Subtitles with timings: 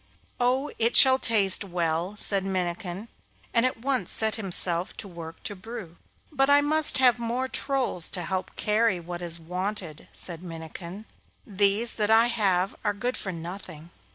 [0.39, 3.07] 'Oh, it shall taste well,' said Minnikin,
[3.53, 5.97] and at once set himself to work to brew.
[6.31, 11.05] 'But I must have more trolls to help to carry what is wanted,' said Minnikin;
[11.45, 13.91] 'these that I have are good for nothing.